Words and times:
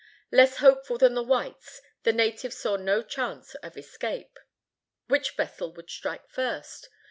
Less 0.31 0.57
hopeful 0.57 0.97
than 0.97 1.13
the 1.13 1.21
whites, 1.21 1.79
the 2.01 2.11
natives 2.11 2.57
saw 2.57 2.75
no 2.75 3.03
chance 3.03 3.53
of 3.61 3.77
escape. 3.77 4.39
Which 5.07 5.35
vessel 5.35 5.71
would 5.73 5.91
strike 5.91 6.27
first? 6.27 6.89